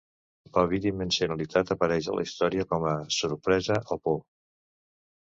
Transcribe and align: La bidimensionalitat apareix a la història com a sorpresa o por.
La 0.53 0.61
bidimensionalitat 0.69 1.73
apareix 1.75 2.07
a 2.13 2.15
la 2.19 2.23
història 2.27 2.65
com 2.71 2.85
a 2.93 2.93
sorpresa 3.17 3.77
o 3.97 3.99
por. 4.07 4.17